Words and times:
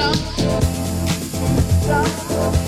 Stop. 0.00 0.14
Stop. 2.06 2.59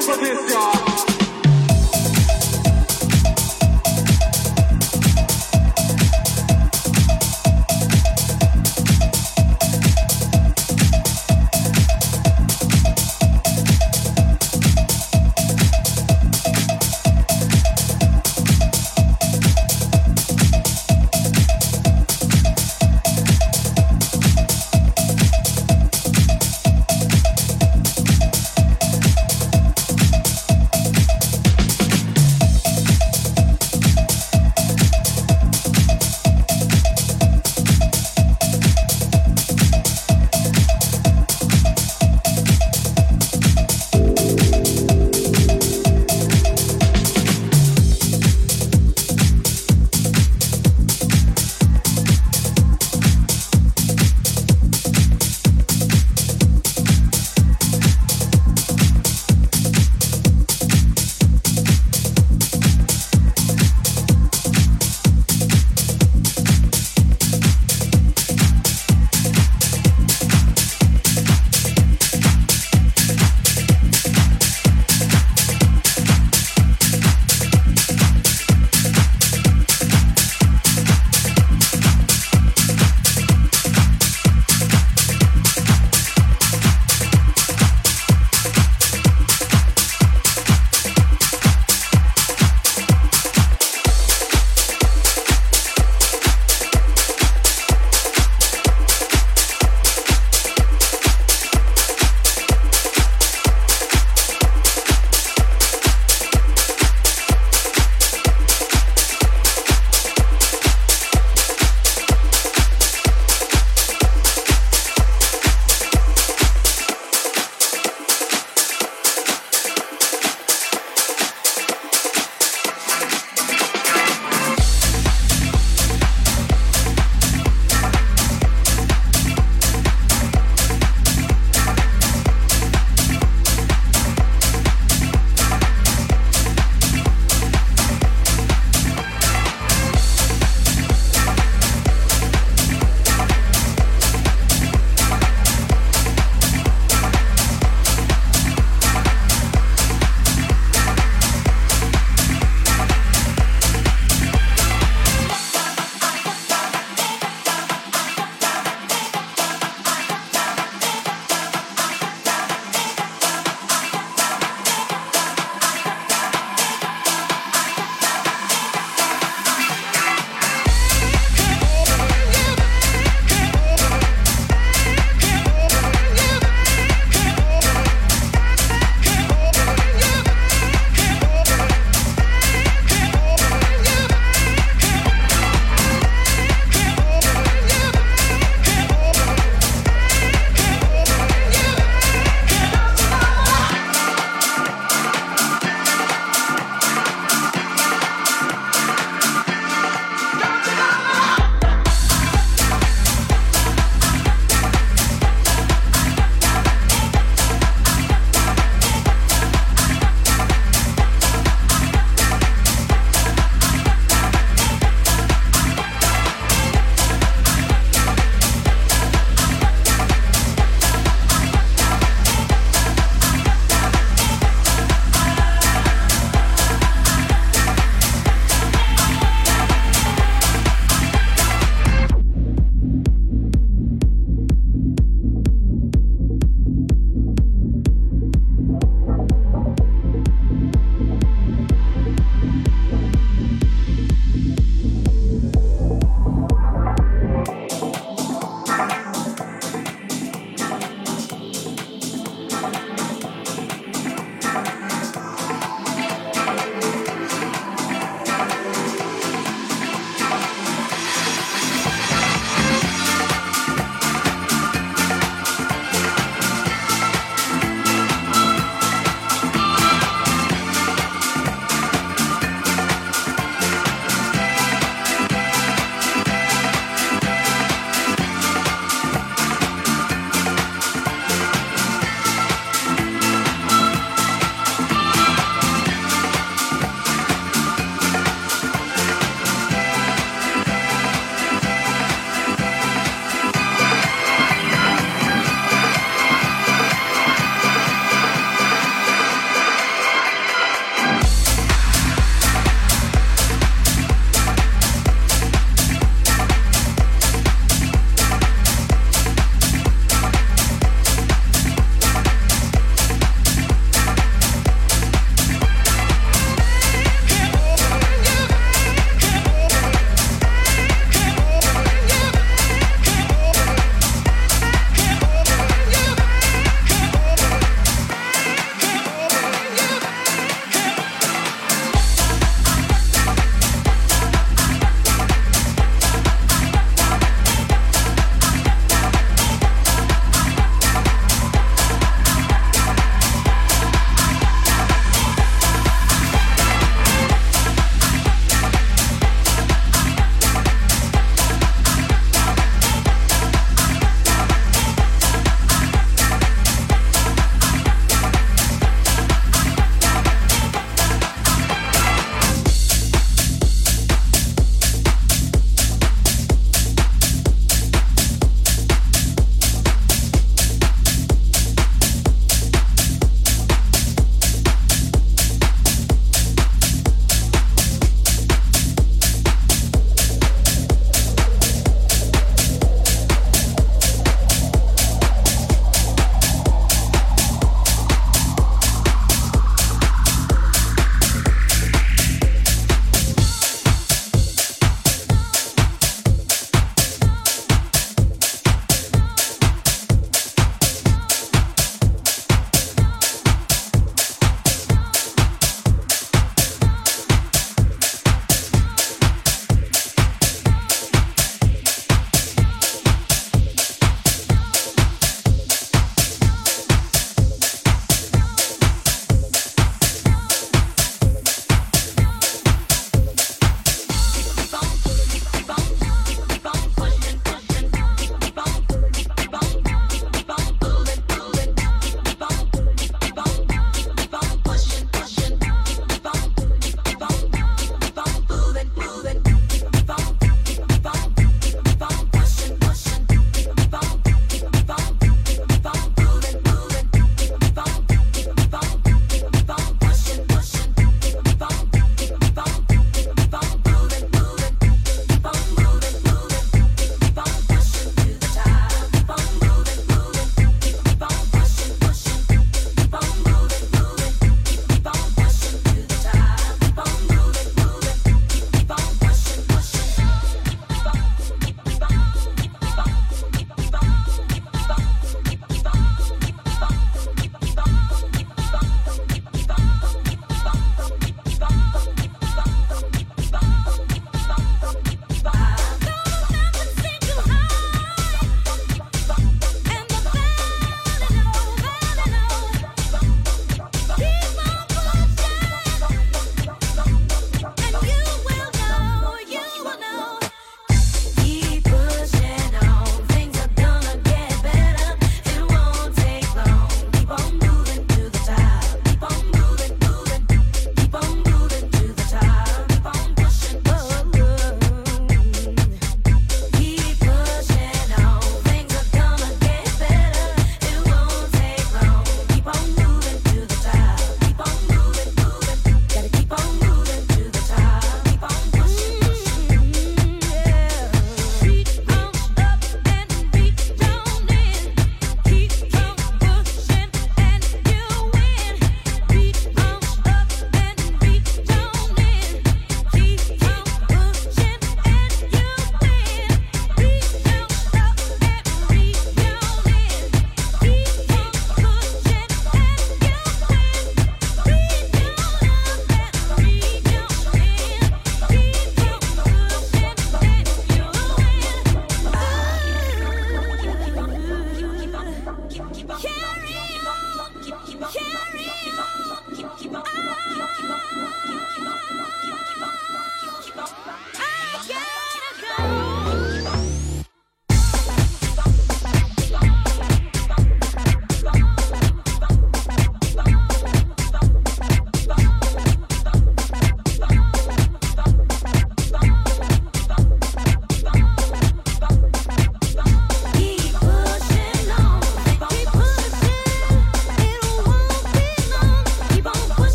for 0.00 0.16
this, 0.16 0.52
y'all. 0.52 1.07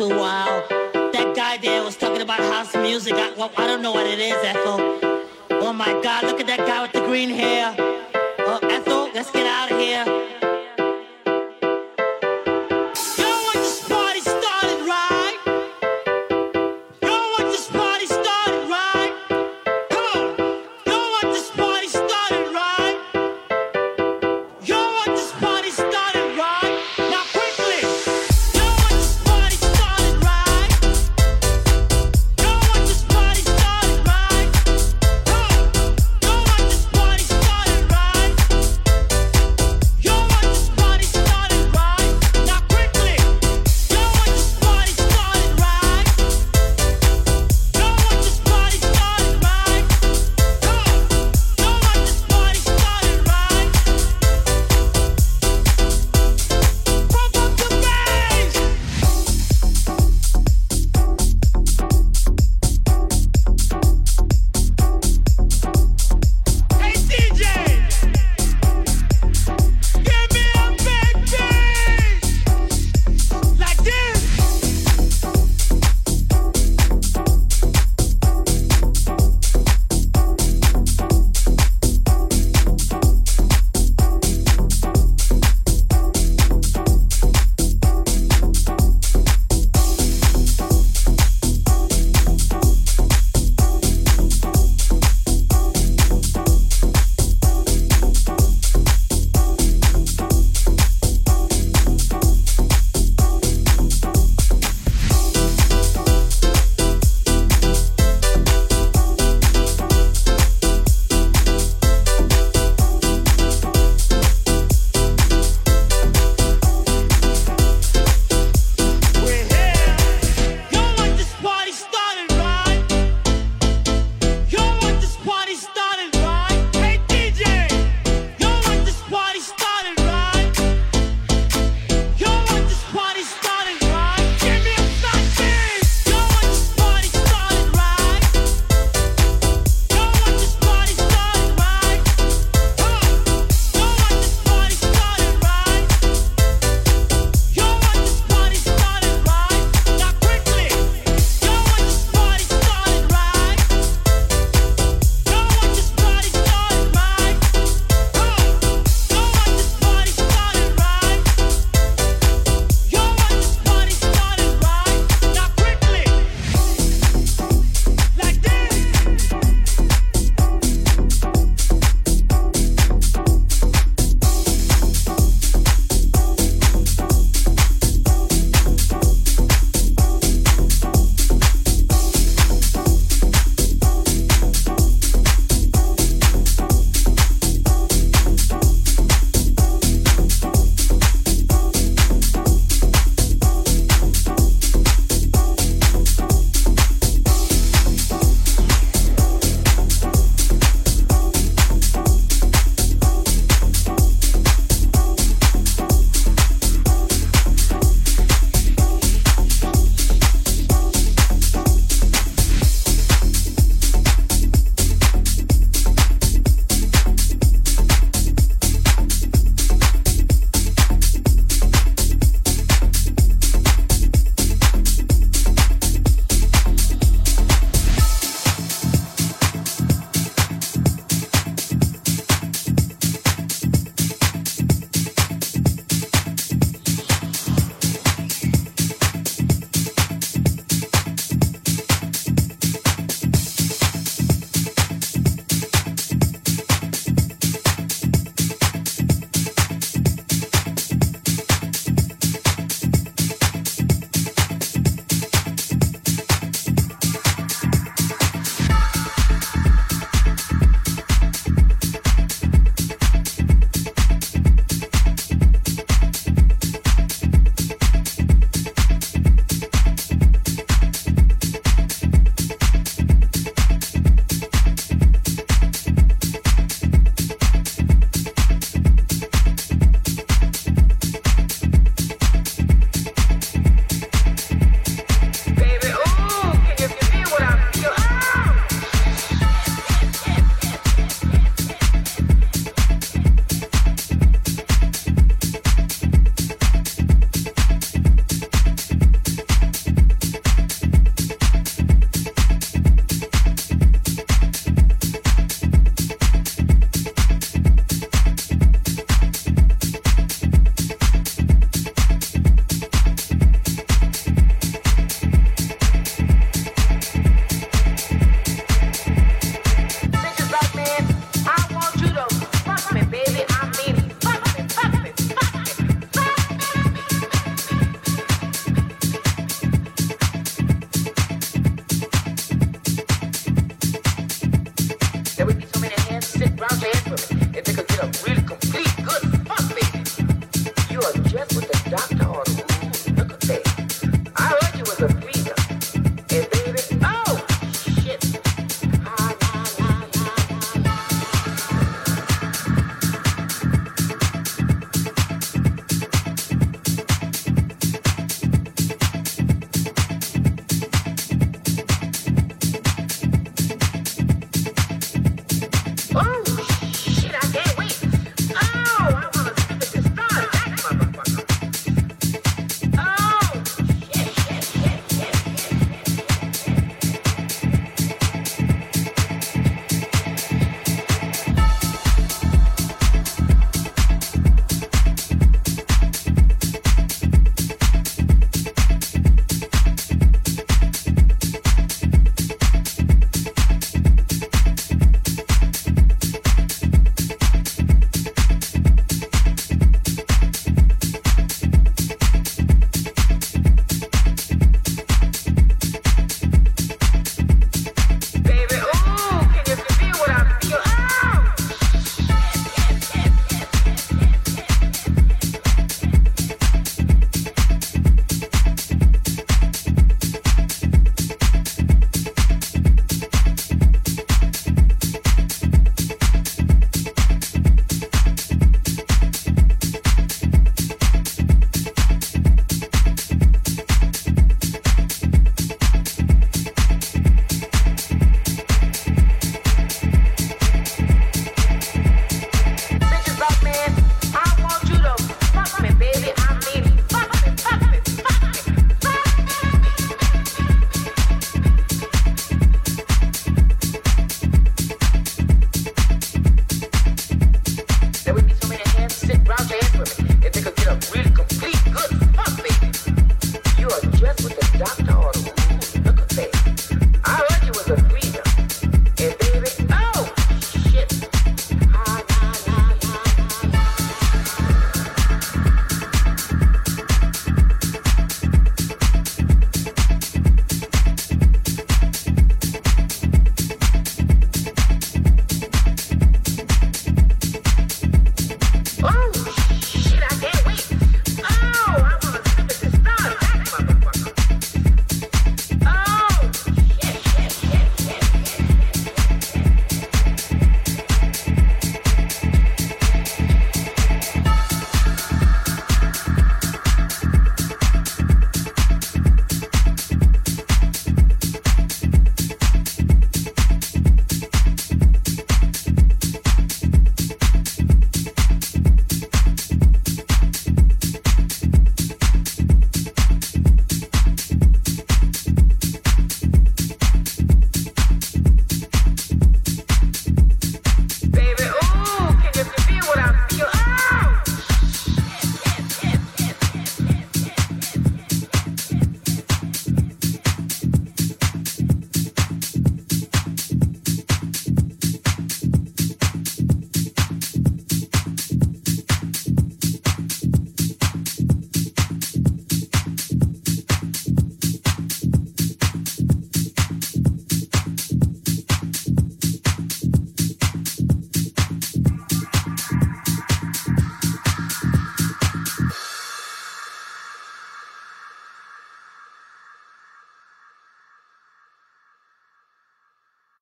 Wild. 0.00 0.68
That 1.12 1.34
guy 1.36 1.58
there 1.58 1.84
was 1.84 1.96
talking 1.96 2.22
about 2.22 2.40
house 2.40 2.74
music. 2.74 3.12
I, 3.12 3.32
well, 3.36 3.50
I 3.58 3.66
don't 3.66 3.82
know 3.82 3.92
what 3.92 4.06
it 4.06 4.18
is, 4.18 4.36
Ethel. 4.42 5.01